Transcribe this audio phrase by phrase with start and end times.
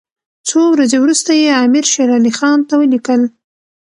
[0.47, 3.21] څو ورځې وروسته یې امیر شېر علي خان ته ولیکل.